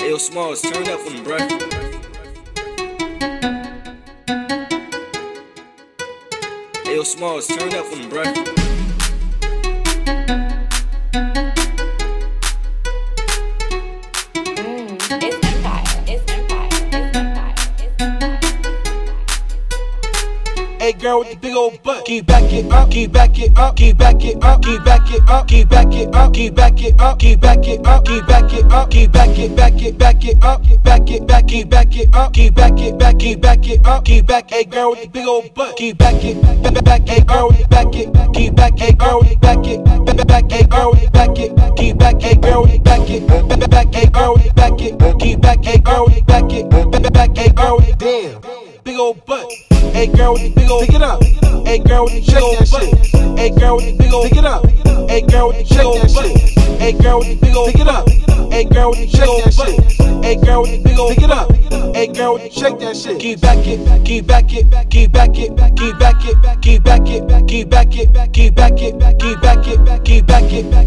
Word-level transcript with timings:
Ayo, 0.00 0.16
Smallz, 0.16 0.62
turn 0.62 0.88
up 0.88 1.00
on 1.06 1.22
bruh. 1.24 1.44
Ayo, 6.88 7.04
Smallz, 7.04 7.46
turn 7.48 7.74
up 7.74 7.92
on 7.92 8.08
bruh. 8.08 8.60
Hey 20.90 20.98
girl 20.98 21.20
with 21.20 21.30
the 21.30 21.36
big 21.36 21.54
old 21.54 21.80
butt, 21.84 22.04
keep 22.04 22.26
back 22.26 22.52
it 22.52 22.68
up, 22.72 22.90
keep 22.90 23.12
back 23.12 23.38
it 23.38 23.56
up, 23.56 23.76
keep 23.76 23.96
back 23.96 24.24
it 24.24 24.42
up, 24.42 24.60
keep 24.60 24.84
back 24.84 25.08
it 25.08 25.28
up, 25.28 25.46
keep 25.46 25.68
back 25.68 25.94
it 25.94 26.12
up, 26.12 26.32
keep 26.32 26.56
back 26.56 26.82
it 26.82 27.00
up, 27.00 27.16
keep 27.20 27.40
back 27.40 27.64
it 27.68 27.86
up, 27.86 28.00
keep 28.00 28.26
back 28.26 28.52
it 28.52 28.72
up, 28.72 28.90
keep 28.90 29.12
back 29.12 29.30
it, 29.30 29.46
keep 29.46 29.56
back 29.56 29.80
it, 29.80 29.98
back 29.98 30.20
keep 30.20 30.36
it 30.36 30.44
up, 30.44 30.82
back 30.82 31.08
it, 31.08 31.26
back, 31.28 31.46
keep 31.46 31.70
back 31.70 31.94
it 31.94 32.12
up, 32.12 32.32
keep 32.32 32.54
back 32.56 32.80
it, 32.80 32.98
back, 32.98 33.18
keep 33.20 33.40
back 33.40 33.68
it 33.68 33.86
up, 33.86 34.04
keep 34.04 34.26
back. 34.26 34.50
Hey 34.50 34.64
girl 34.64 34.90
with 34.90 35.02
the 35.02 35.08
big 35.08 35.28
old 35.28 35.54
butt, 35.54 35.76
keep 35.76 35.96
back 35.96 36.24
it, 36.24 36.42
back, 36.42 36.84
back, 36.84 37.08
hey 37.08 37.20
girl 37.20 37.50
back 37.70 37.94
it, 37.94 38.12
keep 38.34 38.56
back, 38.56 38.76
hey 38.76 38.90
girl 38.90 39.22
back 39.40 39.64
it, 39.68 39.84
back, 39.84 40.26
back, 40.26 40.50
hey 40.50 40.64
girl 40.64 40.92
back 41.12 41.38
it, 41.38 41.76
keep 41.76 41.98
back, 41.98 42.20
hey 42.20 42.34
girl 42.34 42.66
back 42.82 43.08
it, 43.08 43.28
back, 43.28 43.70
back, 43.70 43.94
hey 43.94 44.06
girl 44.06 44.34
back 44.56 44.80
it, 44.80 45.20
keep 45.20 45.40
back, 45.40 45.64
hey 45.64 45.78
girl 45.78 46.06
back 46.26 46.52
it, 46.52 46.68
back, 46.68 47.12
back, 47.12 47.36
hey 47.36 47.48
girl 47.50 47.78
damn, 47.96 48.59
old 49.00 49.24
butt. 49.24 49.50
Hey 49.94 50.06
girl 50.06 50.34
with 50.34 50.42
the 50.42 50.52
big 50.54 50.70
old, 50.70 50.84
pick 50.84 50.94
it 50.94 51.02
up. 51.02 51.22
Hey 51.66 51.78
girl 51.78 52.04
with 52.04 52.14
the 52.14 52.20
big 52.20 52.42
old 52.42 52.58
butt. 52.70 53.38
Hey 53.38 53.50
girl 53.50 53.76
with 53.76 53.86
the 53.86 53.96
big 53.96 54.12
old, 54.12 54.28
pick 54.28 54.38
it 54.38 54.44
up. 54.44 54.66
Hey 55.08 55.22
girl 55.22 55.48
with 55.48 55.56
the 55.58 55.74
big 55.74 55.84
old 55.86 56.02
butt. 56.12 56.28
Hey 56.78 56.92
girl 56.92 57.18
with 57.18 57.28
the 57.28 57.36
big 57.40 57.56
old, 57.56 57.72
pick 57.72 57.80
it 57.80 57.88
up. 57.88 58.08
Hey 58.52 58.64
girl 58.64 58.90
with 58.90 59.00
the 59.00 59.06
big 59.08 59.26
old 59.26 59.44
butt. 59.56 60.24
Hey 60.24 60.36
girl 60.36 60.62
with 60.62 60.70
the 60.70 60.82
big 60.84 60.98
old, 60.98 61.14
pick 61.14 61.24
it 61.24 61.30
up. 61.30 61.50
Hey 61.96 62.06
girl 62.08 62.34
with 62.34 62.44
the 62.44 62.50
shake 62.50 62.78
that 62.80 62.94
shit. 62.94 63.18
Keep 63.18 63.40
back 63.40 63.66
it, 63.66 63.80
keep 64.04 64.26
back 64.26 64.52
it, 64.52 64.68
keep 64.90 65.12
back 65.12 65.38
it, 65.38 65.48
keep 65.76 65.98
back 65.98 66.24
it, 66.24 66.36
keep 66.60 66.82
back 66.84 67.08
it, 67.08 67.24
keep 67.48 67.70
back 67.70 67.96
it, 67.96 68.28
keep 68.34 68.54
back 68.54 68.82
it, 68.82 68.92
keep 68.92 68.98
back 68.98 69.16
it, 69.16 69.19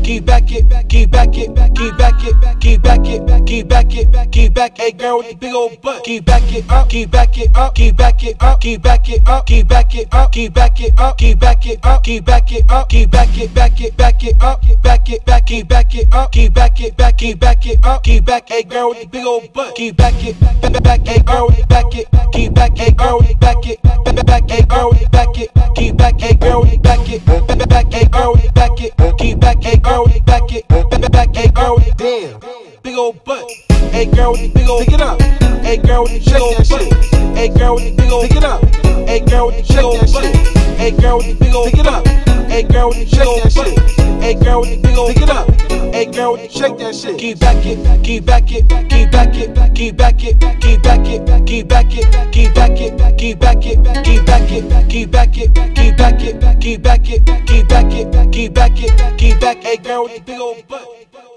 keep 0.03 0.25
back 0.25 0.52
it, 0.52 0.69
back 0.69 0.83
it, 0.83 0.89
keep 0.89 1.11
back 1.11 1.38
it, 1.38 1.47
keep 1.75 1.97
back 1.97 2.23
it, 2.23 2.59
keep 2.59 2.81
back 2.81 3.07
it, 3.07 3.45
keep 3.45 3.67
back 3.67 3.95
it, 3.95 4.31
keep 4.31 4.53
back. 4.53 4.77
Hey 4.77 4.91
girl 4.91 5.17
with 5.17 5.30
the 5.30 5.35
big 5.35 5.53
old 5.53 5.81
butt. 5.81 6.03
Keep 6.03 6.25
back 6.25 6.52
it 6.52 6.69
up, 6.69 6.89
keep 6.89 7.11
back 7.11 7.38
it 7.38 7.55
up, 7.55 7.75
keep 7.75 7.97
back 7.97 8.23
it 8.23 8.41
up, 8.41 8.59
keep 8.61 8.81
back 8.81 9.09
it 9.09 9.27
up, 9.27 9.45
keep 9.45 9.67
back 9.67 9.95
it 9.95 10.13
up, 10.13 10.31
keep 10.31 10.53
back 10.53 10.75
it 10.75 10.97
up, 10.99 11.17
keep 11.17 11.39
back 11.39 11.65
it 11.65 11.80
up, 11.85 12.03
keep 12.03 12.25
back 12.25 12.52
it 12.52 12.71
up, 12.71 12.89
keep 12.89 13.11
back 13.11 13.38
it, 13.38 13.53
back 13.53 13.81
it, 13.81 13.97
back 13.97 14.23
it 14.23 14.43
up, 14.43 14.61
back 14.81 15.09
it, 15.09 15.25
back, 15.25 15.45
keep 15.45 15.67
back 15.67 15.95
it 15.95 16.13
up, 16.13 16.31
keep 16.31 16.53
back 16.53 16.80
it, 16.80 16.97
back, 16.97 17.17
keep 17.17 17.39
back 17.39 17.65
it 17.65 17.85
up, 17.85 18.03
keep 18.03 18.25
back. 18.25 18.49
Hey 18.49 18.63
girl 18.63 18.89
with 18.89 19.02
the 19.02 19.08
big 19.08 19.25
old 19.25 19.52
butt. 19.53 19.75
Keep 19.75 19.97
back 19.97 20.13
it, 20.23 20.39
back, 20.39 20.83
back, 20.83 21.08
hey 21.08 21.19
girl 21.19 21.49
back 21.69 21.95
it, 21.95 22.08
keep 22.31 22.53
back, 22.53 22.77
hey 22.77 22.91
girl 22.91 23.19
back 23.39 23.65
it, 23.65 23.81
back, 23.81 23.97
back, 23.97 24.02
big 32.84 32.98
old 32.98 33.23
butt. 33.23 33.50
Hey 33.92 34.06
girl 34.06 34.34
with 34.34 34.42
the 34.42 34.50
big 34.50 34.67
old, 34.67 34.84
pick 34.84 34.94
it 34.94 35.02
up. 35.02 35.22
Hey 35.64 35.78
girl 35.78 36.03
with 36.03 36.12
the 36.12 36.31
big 36.31 36.42
old 36.42 36.58
butt. 36.67 37.38
Hey 37.38 37.48
girl 37.48 37.76
with 37.76 37.86
the 37.86 37.95
big 37.95 38.12
old, 38.12 38.28
pick 38.28 38.38
it 38.38 38.44
up. 38.44 38.62
Hey 39.08 39.20
girl 39.22 39.48
with 39.48 39.56
the 39.56 39.73
big 39.73 39.84
old 39.84 40.02
butt. 40.12 40.36
Hey 40.78 40.92
girl 40.92 41.17
with 41.17 41.28
the 41.28 41.36
big 41.39 41.56
old, 41.56 41.72
pick 41.72 41.80
it 41.80 41.88
up. 41.88 42.06
Hey 42.52 42.64
girl 42.64 42.89
with 42.89 43.00
the 43.00 43.17
big 43.17 43.26
old 43.26 43.44
butt. 43.56 43.72
Hey 44.22 44.36
girl 44.36 44.59
with 44.61 44.70
the 44.70 44.81
big 44.84 44.98
old, 44.98 45.14
pick 45.16 45.23
it 45.23 45.30
up. 45.30 45.48
Hey 45.95 46.06
girl 46.11 46.34
with 46.34 46.42
the 46.44 46.50
shake 46.50 46.78
that 46.78 46.94
shit. 46.94 47.17
Keep 47.17 47.39
back 47.39 47.66
it, 47.66 48.04
keep 48.04 48.26
back 48.26 48.52
it, 48.52 48.67
keep 48.89 49.11
back 49.11 49.36
it, 49.36 49.76
keep 49.76 49.95
back 49.95 50.23
it, 50.23 50.36
keep 50.59 50.84
back 50.84 51.08
it, 51.08 51.23
keep 51.48 51.67
back 51.72 51.88
it, 51.88 52.11
keep 52.27 52.54
back 52.54 52.83
it, 52.83 53.16
keep 53.17 53.39
back 53.39 53.64
it, 53.64 53.80
keep 53.95 54.27
back 54.27 54.52
it, 54.52 54.67
keep 54.83 55.10
back 55.10 55.38
it, 55.39 55.55
keep 55.72 56.02
back 56.02 56.20
it, 56.20 56.60
keep 56.60 56.82
back 56.83 57.10
it, 57.10 57.23
keep 57.48 57.67
back 57.70 57.93
it, 57.93 58.32
keep 58.32 58.54
back 58.54 58.83
it, 58.83 59.17
keep 59.17 59.39
back. 59.39 59.58
Hey 59.64 59.77
girl 59.77 60.04
with 60.04 60.16
the 60.16 60.22
big 60.22 60.39
old 60.39 60.67
butt. 60.67 61.33